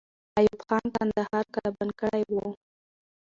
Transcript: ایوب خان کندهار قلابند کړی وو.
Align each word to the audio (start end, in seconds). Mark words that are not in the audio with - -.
ایوب 0.39 0.59
خان 0.67 0.85
کندهار 0.95 1.45
قلابند 1.53 1.91
کړی 2.01 2.23
وو. 2.33 2.45